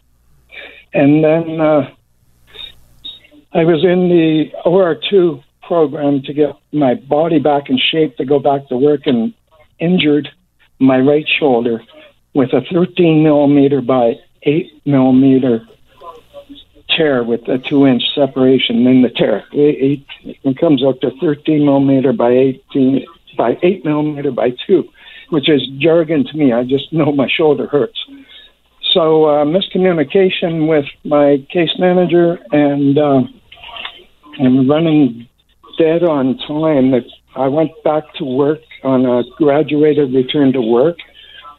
[0.92, 1.90] And then uh,
[3.52, 8.38] I was in the OR2 program to get my body back in shape to go
[8.38, 9.34] back to work and
[9.78, 10.28] injured
[10.78, 11.82] my right shoulder
[12.34, 15.66] with a 13 millimeter by 8 millimeter
[16.96, 19.44] tear with a two inch separation in the tear.
[19.52, 24.88] It, it comes out to 13 millimeter by 18 by 8 millimeter by 2,
[25.30, 26.52] which is jargon to me.
[26.52, 27.98] I just know my shoulder hurts.
[28.92, 33.22] So uh, miscommunication with my case manager, and uh,
[34.40, 35.28] I'm running
[35.78, 36.94] dead on time.
[37.36, 40.98] I went back to work on a graduated return to work.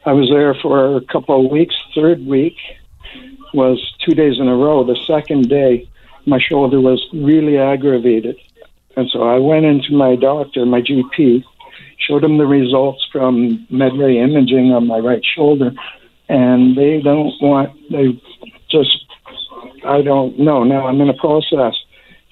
[0.06, 1.76] I was there for a couple of weeks.
[1.96, 2.58] Third week,
[3.54, 4.84] was two days in a row.
[4.84, 5.88] The second day,
[6.26, 8.38] my shoulder was really aggravated.
[8.96, 11.44] And so I went into my doctor, my GP,
[11.98, 15.72] showed him the results from Medray imaging on my right shoulder,
[16.32, 18.20] and they don't want, they
[18.70, 19.06] just,
[19.86, 20.64] I don't know.
[20.64, 21.76] Now I'm in a process.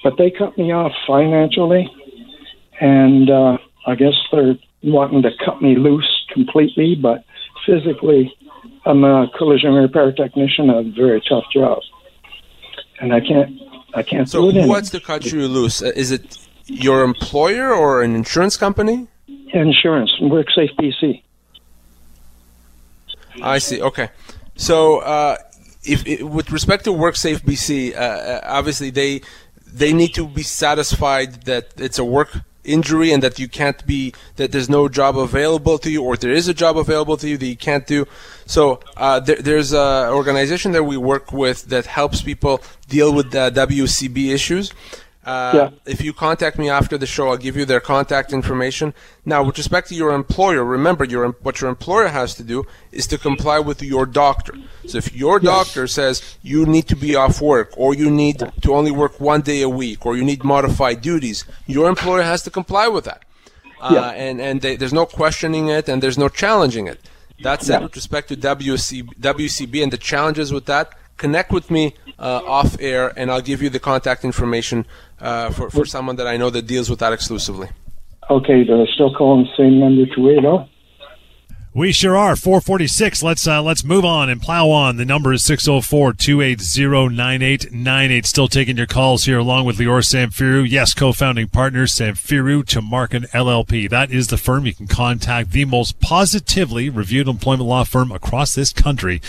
[0.02, 1.86] But they cut me off financially,
[2.80, 7.26] and uh, I guess they're wanting to cut me loose completely, but
[7.66, 8.34] physically,
[8.86, 11.80] I'm a collision repair technician, a very tough job.
[13.02, 13.60] And I can't,
[13.94, 15.82] I can't So do it wants to cut you loose?
[15.82, 19.08] Uh, Is it your employer or an insurance company?
[19.54, 21.22] Insurance, WorkSafe BC.
[23.42, 23.82] I see.
[23.82, 24.10] Okay.
[24.56, 25.38] So, uh,
[25.84, 29.22] if, i with respect to WorkSafe BC, uh, uh, obviously they
[29.72, 32.30] they need to be satisfied that it's a work
[32.64, 36.32] injury and that you can't be that there's no job available to you, or there
[36.32, 38.06] is a job available to you that you can't do.
[38.46, 43.32] So, uh, there, there's an organization that we work with that helps people deal with
[43.32, 44.74] the WCB issues.
[45.26, 45.70] Uh, Yeah.
[45.86, 48.94] If you contact me after the show, I'll give you their contact information.
[49.26, 53.06] Now, with respect to your employer, remember your what your employer has to do is
[53.08, 54.54] to comply with your doctor.
[54.88, 58.74] So if your doctor says you need to be off work, or you need to
[58.74, 62.50] only work one day a week, or you need modified duties, your employer has to
[62.50, 63.22] comply with that.
[63.82, 64.10] Uh, Yeah.
[64.26, 67.00] And and they, there's no questioning it, and there's no challenging it.
[67.44, 70.86] That said, with respect to WC, WCB and the challenges with that,
[71.18, 71.84] connect with me
[72.18, 74.86] uh, off air, and I'll give you the contact information
[75.22, 77.70] uh, for, for someone that I know that deals with that exclusively.
[78.30, 80.70] Okay, do I still call them the same number to oh?
[81.72, 82.36] We sure are.
[82.36, 83.22] 446.
[83.22, 84.98] Let's uh, let's move on and plow on.
[84.98, 88.26] The number is 604-280-9898.
[88.26, 90.68] Still taking your calls here along with Lior Samfiru.
[90.68, 93.88] Yes, co-founding partners Samfiru to Tumarkin LLP.
[93.88, 98.56] That is the firm you can contact the most positively reviewed employment law firm across
[98.56, 99.22] this country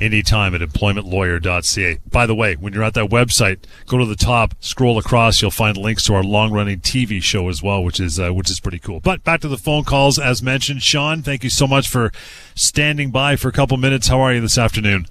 [0.00, 1.98] anytime at employmentlawyer.ca.
[2.08, 5.50] By the way, when you're at that website, go to the top, scroll across, you'll
[5.50, 8.78] find links to our long-running TV show as well, which is uh, which is pretty
[8.78, 9.00] cool.
[9.00, 10.82] But back to the phone calls as mentioned.
[10.82, 12.10] Sean, thank you so much for
[12.54, 14.08] standing by for a couple minutes.
[14.08, 15.06] How are you this afternoon?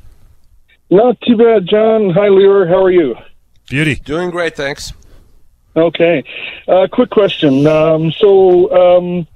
[0.89, 2.09] Not too bad, John.
[2.11, 2.67] Hi, Lior.
[2.67, 3.15] How are you?
[3.69, 3.95] Beauty.
[3.95, 4.91] Doing great, thanks.
[5.75, 6.23] Okay.
[6.67, 7.67] Uh, quick question.
[7.67, 9.27] Um, so, um,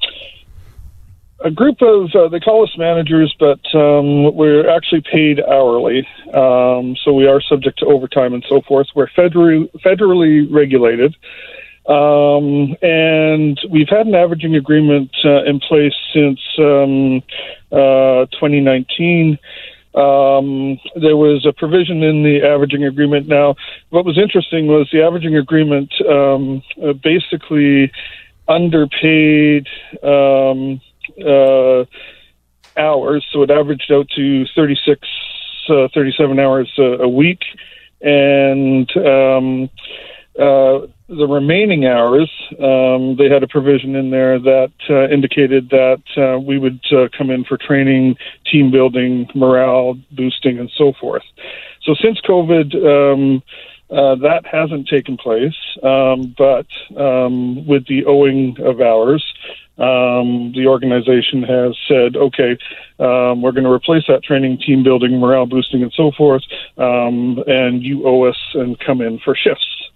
[1.43, 6.07] a group of uh, they call us managers, but um, we're actually paid hourly.
[6.33, 8.87] Um, so we are subject to overtime and so forth.
[8.95, 11.15] We're federally federally regulated.
[11.85, 17.21] Um, and we've had an averaging agreement uh, in place since um,
[17.71, 19.37] uh, 2019.
[19.95, 23.27] Um, there was a provision in the averaging agreement.
[23.27, 23.55] Now,
[23.89, 27.91] what was interesting was the averaging agreement um, uh, basically
[28.47, 29.67] underpaid
[30.01, 30.81] um,
[31.23, 31.85] uh,
[32.75, 35.07] hours, so it averaged out to 36,
[35.69, 37.41] uh, 37 hours a, a week,
[38.01, 39.69] and um,
[40.39, 46.01] uh, the remaining hours, um, they had a provision in there that uh, indicated that
[46.17, 48.15] uh, we would uh, come in for training,
[48.51, 51.23] team building, morale boosting, and so forth.
[51.83, 53.43] So since COVID, um,
[53.91, 56.65] uh, that hasn't taken place, um, but
[56.99, 59.23] um, with the owing of hours,
[59.77, 62.57] um, the organization has said, okay,
[62.99, 66.41] um, we're going to replace that training, team building, morale boosting, and so forth,
[66.77, 69.92] and you owe us and come in for shifts.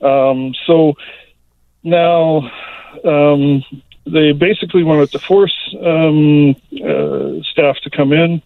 [0.00, 0.94] Um, so
[1.82, 2.50] now
[3.04, 3.64] um,
[4.06, 6.50] they basically wanted to force um,
[6.84, 8.42] uh, staff to come in.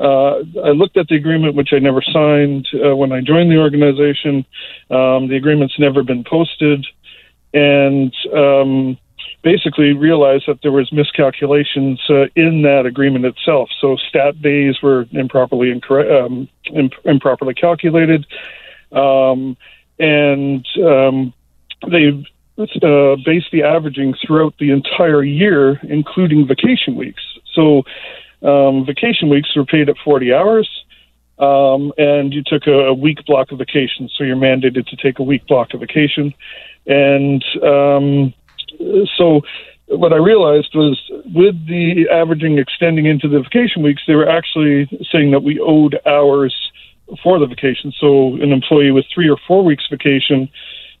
[0.00, 3.58] Uh, I looked at the agreement, which I never signed uh, when I joined the
[3.58, 4.44] organization.
[4.90, 6.84] Um, the agreement's never been posted,
[7.52, 8.98] and um,
[9.42, 13.68] basically realized that there was miscalculations uh, in that agreement itself.
[13.80, 18.26] So stat days were improperly incorrect, um, imp- improperly calculated.
[18.90, 19.56] Um,
[19.98, 21.32] and um,
[21.90, 22.08] they
[22.58, 27.22] uh, based the averaging throughout the entire year, including vacation weeks.
[27.52, 27.82] So
[28.42, 30.68] um, vacation weeks were paid at 40 hours,
[31.38, 34.08] um, and you took a, a week block of vacation.
[34.16, 36.32] So you're mandated to take a week block of vacation,
[36.86, 38.34] and um,
[39.16, 39.42] so
[39.86, 41.00] what I realized was
[41.34, 45.98] with the averaging extending into the vacation weeks, they were actually saying that we owed
[46.06, 46.54] hours
[47.22, 47.92] for the vacation.
[48.00, 50.48] So an employee with three or four weeks vacation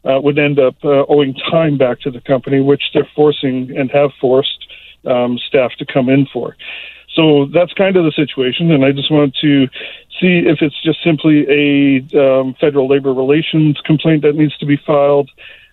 [0.04, 3.90] uh, would end up uh, owing time back to the company, which they're forcing and
[3.90, 4.66] have forced
[5.06, 6.56] um, staff to come in for.
[7.14, 9.68] So that's kind of the situation, and I just wanted to
[10.20, 14.76] see if it's just simply a um, federal labor relations complaint that needs to be
[14.84, 15.30] filed.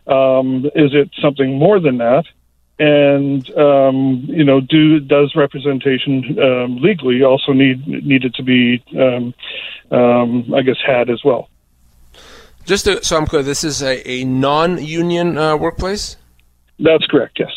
[0.08, 2.26] Um, is it something more than that?
[2.82, 9.34] And um, you know, do does representation um, legally also need needed to be, um,
[9.92, 11.48] um, I guess, had as well.
[12.66, 16.18] Just to, so I'm clear, this is a, a non-union uh, workplace.
[16.80, 17.38] That's correct.
[17.40, 17.52] Yes.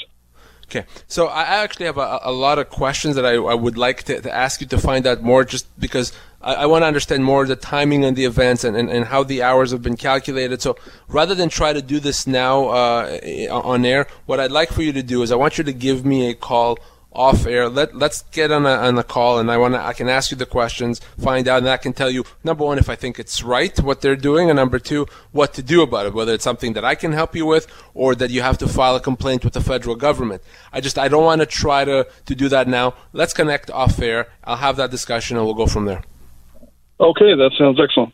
[0.66, 4.04] Okay, so I actually have a, a lot of questions that I, I would like
[4.04, 7.22] to, to, ask you to find out more, just because I, I want to understand
[7.24, 10.62] more the timing of the events and, and, and, how the hours have been calculated.
[10.62, 13.18] So rather than try to do this now uh,
[13.50, 16.06] on air, what I'd like for you to do is I want you to give
[16.06, 16.78] me a call
[17.14, 17.68] off air.
[17.68, 20.30] Let let's get on a on a call, and I want to I can ask
[20.30, 23.18] you the questions, find out, and I can tell you number one if I think
[23.18, 26.44] it's right what they're doing, and number two what to do about it, whether it's
[26.44, 29.44] something that I can help you with or that you have to file a complaint
[29.44, 30.42] with the federal government.
[30.72, 32.94] I just I don't want to try to to do that now.
[33.12, 34.28] Let's connect off air.
[34.44, 36.02] I'll have that discussion, and we'll go from there.
[37.00, 38.12] Okay, that sounds excellent.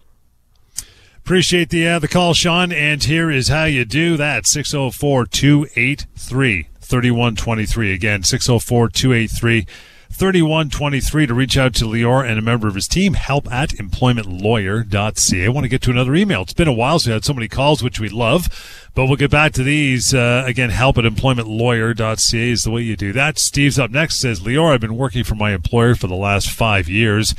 [1.18, 2.72] Appreciate the uh, the call, Sean.
[2.72, 7.94] And here is how you do that: 604 283 3123.
[7.94, 9.66] Again, 604 283
[10.12, 13.14] 3123 to reach out to Lior and a member of his team.
[13.14, 15.44] Help at employmentlawyer.ca.
[15.44, 16.42] I want to get to another email.
[16.42, 19.16] It's been a while since we had so many calls, which we love, but we'll
[19.16, 20.12] get back to these.
[20.12, 23.38] Uh, again, help at employmentlawyer.ca is the way you do that.
[23.38, 26.88] Steve's up next says, Lior, I've been working for my employer for the last five
[26.88, 27.34] years.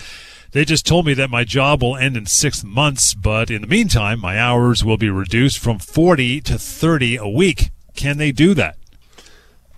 [0.54, 3.68] They just told me that my job will end in six months, but in the
[3.68, 7.70] meantime, my hours will be reduced from 40 to 30 a week.
[7.96, 8.78] Can they do that?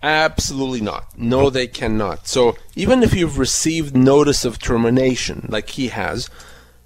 [0.03, 1.17] Absolutely not.
[1.17, 2.27] No, they cannot.
[2.27, 6.29] So even if you've received notice of termination, like he has,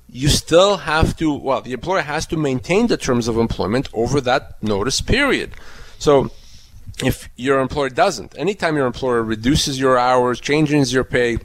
[0.07, 4.21] you still have to, well, the employer has to maintain the terms of employment over
[4.21, 5.53] that notice period.
[5.97, 6.29] So
[7.03, 11.39] if your employer doesn't, anytime your employer reduces your hours, changes your pay,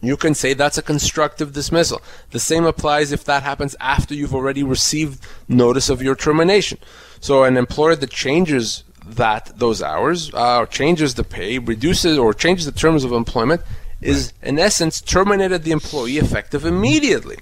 [0.00, 2.02] you can say that's a constructive dismissal.
[2.30, 6.78] The same applies if that happens after you've already received notice of your termination.
[7.20, 12.66] So an employer that changes that those hours, uh, changes the pay, reduces or changes
[12.66, 13.62] the terms of employment,
[14.00, 17.38] is in essence terminated the employee effective immediately.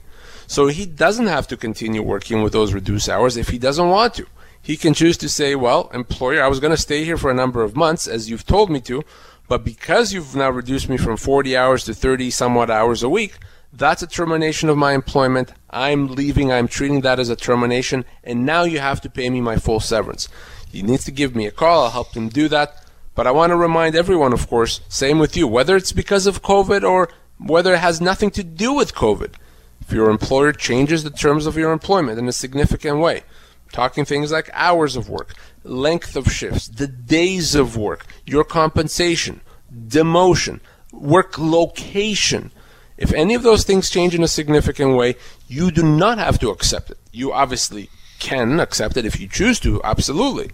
[0.47, 4.15] So he doesn't have to continue working with those reduced hours if he doesn't want
[4.15, 4.27] to.
[4.61, 7.35] He can choose to say, well, employer, I was going to stay here for a
[7.35, 9.03] number of months as you've told me to,
[9.49, 13.39] but because you've now reduced me from 40 hours to 30 somewhat hours a week,
[13.73, 15.53] that's a termination of my employment.
[15.71, 16.53] I'm leaving.
[16.53, 18.05] I'm treating that as a termination.
[18.23, 20.29] And now you have to pay me my full severance.
[20.73, 21.85] He needs to give me a call.
[21.85, 22.83] I'll help him do that.
[23.15, 26.43] But I want to remind everyone, of course, same with you, whether it's because of
[26.43, 29.35] COVID or whether it has nothing to do with COVID.
[29.83, 33.25] If your employer changes the terms of your employment in a significant way,
[33.71, 39.43] talking things like hours of work, length of shifts, the days of work, your compensation,
[39.89, 40.61] demotion,
[40.91, 42.51] work location,
[42.97, 45.17] if any of those things change in a significant way,
[45.49, 46.99] you do not have to accept it.
[47.11, 47.91] You obviously
[48.23, 50.53] can accept it if you choose to, absolutely.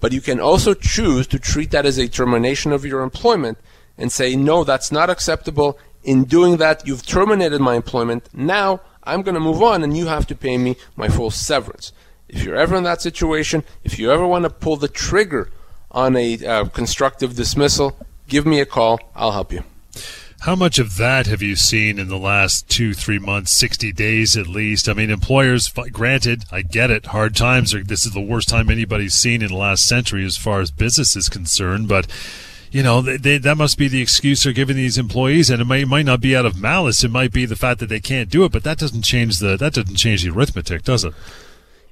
[0.00, 3.56] But you can also choose to treat that as a termination of your employment
[3.96, 5.78] and say, no, that's not acceptable.
[6.02, 8.28] In doing that, you've terminated my employment.
[8.34, 11.92] Now I'm going to move on and you have to pay me my full severance.
[12.28, 15.50] If you're ever in that situation, if you ever want to pull the trigger
[15.92, 17.96] on a uh, constructive dismissal,
[18.28, 18.98] give me a call.
[19.14, 19.62] I'll help you.
[20.44, 24.36] How much of that have you seen in the last two, three months, 60 days
[24.36, 24.90] at least?
[24.90, 27.06] I mean, employers, granted, I get it.
[27.06, 30.36] Hard times are, this is the worst time anybody's seen in the last century as
[30.36, 32.06] far as business is concerned, but
[32.70, 35.64] you know, they, they, that must be the excuse they're giving these employees, and it
[35.64, 37.02] might, it might not be out of malice.
[37.02, 39.56] It might be the fact that they can't do it, but that doesn't change the
[39.56, 41.14] that doesn't change the arithmetic, does it?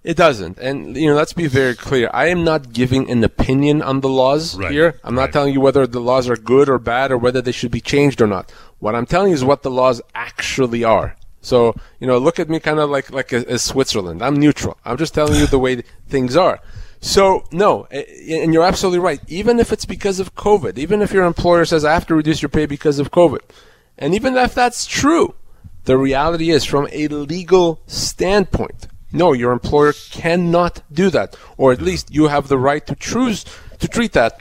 [0.05, 0.59] It doesn't.
[0.59, 2.11] And, you know, let's be very clear.
[2.13, 4.73] I am not giving an opinion on the laws right.
[4.73, 4.99] here.
[5.05, 5.33] I'm not right.
[5.33, 8.21] telling you whether the laws are good or bad or whether they should be changed
[8.21, 8.51] or not.
[8.81, 11.17] What I'm telling you is what the laws actually are.
[11.41, 14.23] So, you know, look at me kind of like, like a, a Switzerland.
[14.23, 14.77] I'm neutral.
[14.85, 16.61] I'm just telling you the way things are.
[17.01, 19.21] So, no, and you're absolutely right.
[19.27, 22.43] Even if it's because of COVID, even if your employer says, I have to reduce
[22.43, 23.41] your pay because of COVID,
[23.99, 25.35] and even if that's true,
[25.85, 31.83] the reality is from a legal standpoint, no, your employer cannot do that, or at
[31.83, 33.45] least you have the right to choose
[33.79, 34.41] to treat that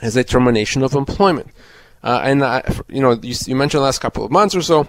[0.00, 1.48] as a termination of employment.
[2.02, 4.88] Uh, and uh, you know, you, you mentioned the last couple of months or so.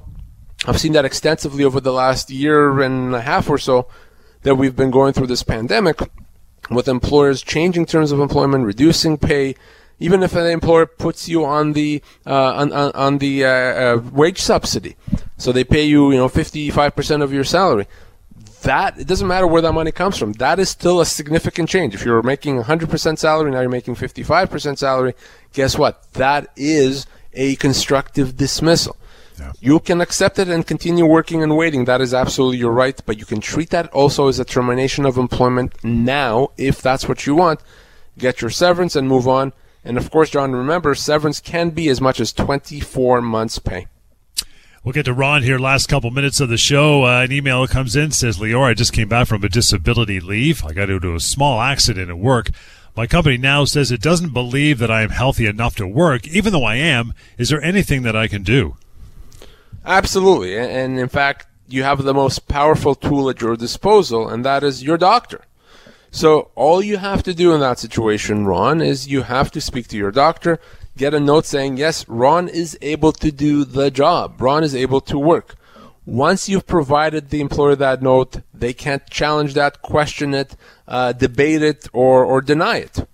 [0.66, 3.88] I've seen that extensively over the last year and a half or so
[4.44, 6.00] that we've been going through this pandemic
[6.70, 9.56] with employers changing terms of employment, reducing pay,
[10.00, 14.02] even if an employer puts you on the uh, on, on, on, the uh, uh,
[14.12, 14.96] wage subsidy,
[15.38, 17.88] so they pay you you know 55% of your salary
[18.64, 20.34] that it doesn't matter where that money comes from.
[20.34, 21.94] That is still a significant change.
[21.94, 25.14] If you're making 100% salary, now you're making 55% salary.
[25.54, 26.12] Guess what?
[26.14, 28.98] That is a constructive dismissal.
[29.40, 29.52] Yeah.
[29.60, 31.86] You can accept it and continue working and waiting.
[31.86, 35.18] That is absolutely your right, but you can treat that also as a termination of
[35.18, 37.62] employment now if that's what you want.
[38.18, 39.54] Get your severance and move on.
[39.84, 43.88] And of course, John, remember, severance can be as much as 24 months' pay.
[44.84, 45.58] We'll get to Ron here.
[45.60, 47.06] Last couple minutes of the show.
[47.06, 50.66] Uh, an email comes in says, "Lior, I just came back from a disability leave.
[50.66, 52.50] I got into a small accident at work.
[52.94, 56.52] My company now says it doesn't believe that I am healthy enough to work, even
[56.52, 57.14] though I am.
[57.38, 58.76] Is there anything that I can do?"
[59.86, 64.66] Absolutely, and in fact, you have the most powerful tool at your disposal, and that
[64.66, 65.46] is your doctor.
[66.12, 69.88] So all you have to do in that situation, Ron, is you have to speak
[69.88, 70.60] to your doctor,
[70.98, 74.42] get a note saying, yes, Ron is able to do the job.
[74.42, 75.56] Ron is able to work.
[76.06, 80.56] Once you've provided the employer that note, they can't challenge that, question it,
[80.88, 83.08] uh, debate it, or, or deny it.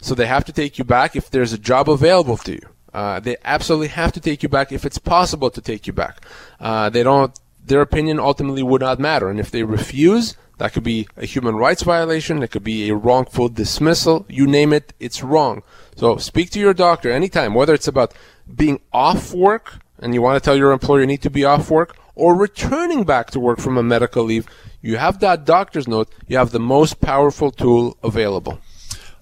[0.00, 2.68] So they have to take you back if there's a job available to you.
[2.92, 6.24] Uh, they absolutely have to take you back if it's possible to take you back.
[6.58, 7.38] Uh, they don't.
[7.64, 11.56] Their opinion ultimately would not matter, and if they refuse, that could be a human
[11.56, 12.42] rights violation.
[12.42, 14.24] It could be a wrongful dismissal.
[14.28, 15.62] You name it, it's wrong.
[15.96, 18.14] So speak to your doctor anytime, whether it's about
[18.54, 21.70] being off work and you want to tell your employer you need to be off
[21.70, 24.46] work or returning back to work from a medical leave.
[24.80, 26.08] You have that doctor's note.
[26.26, 28.58] You have the most powerful tool available.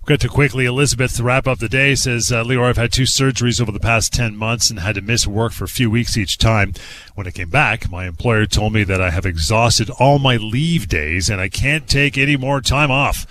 [0.07, 3.05] Got to quickly, Elizabeth, to wrap up the day, says, uh, Lior, I've had two
[3.05, 6.19] surgeries over the past 10 months and had to miss work for a few weeks
[6.19, 6.75] each time.
[7.15, 10.89] When I came back, my employer told me that I have exhausted all my leave
[10.89, 13.27] days and I can't take any more time off.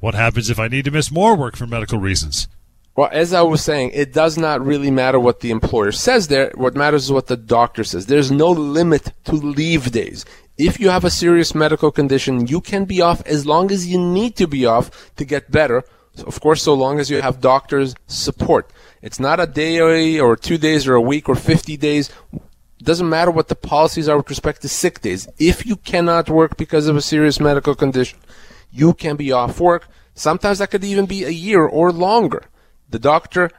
[0.00, 2.48] What happens if I need to miss more work for medical reasons?
[2.96, 6.52] Well, as I was saying, it does not really matter what the employer says there.
[6.54, 8.04] What matters is what the doctor says.
[8.04, 10.26] There's no limit to leave days.
[10.58, 13.98] If you have a serious medical condition, you can be off as long as you
[13.98, 15.82] need to be off to get better
[16.22, 18.70] of course, so long as you have doctors' support.
[19.02, 22.10] It's not a day or two days or a week or 50 days.
[22.32, 25.28] It doesn't matter what the policies are with respect to sick days.
[25.38, 28.18] If you cannot work because of a serious medical condition,
[28.70, 29.88] you can be off work.
[30.14, 32.44] Sometimes that could even be a year or longer.
[32.88, 33.50] The doctor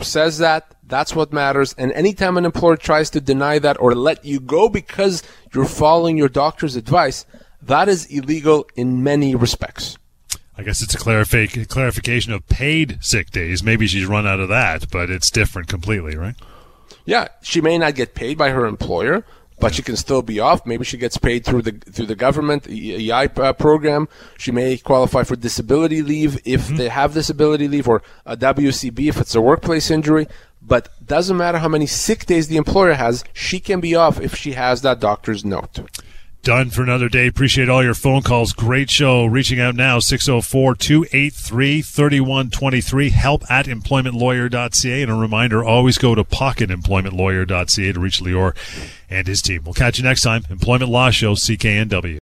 [0.00, 0.74] says that.
[0.82, 1.74] That's what matters.
[1.78, 5.22] And anytime an employer tries to deny that or let you go because
[5.52, 7.26] you're following your doctor's advice,
[7.60, 9.98] that is illegal in many respects.
[10.58, 13.62] I guess it's a clarifi- clarification of paid sick days.
[13.62, 16.34] Maybe she's run out of that, but it's different completely, right?
[17.04, 19.24] Yeah, she may not get paid by her employer,
[19.60, 20.64] but she can still be off.
[20.66, 24.08] Maybe she gets paid through the through the government EI uh, program.
[24.38, 26.76] She may qualify for disability leave if mm-hmm.
[26.76, 30.26] they have disability leave, or a WCB if it's a workplace injury.
[30.62, 34.34] But doesn't matter how many sick days the employer has, she can be off if
[34.34, 35.78] she has that doctor's note
[36.46, 37.26] done for another day.
[37.26, 38.52] Appreciate all your phone calls.
[38.52, 39.24] Great show.
[39.24, 43.10] Reaching out now, 604 283 3123.
[43.10, 45.02] Help at employmentlawyer.ca.
[45.02, 48.54] And a reminder always go to pocketemploymentlawyer.ca to reach Lior
[49.10, 49.62] and his team.
[49.64, 50.44] We'll catch you next time.
[50.48, 52.14] Employment Law Show, CKNW.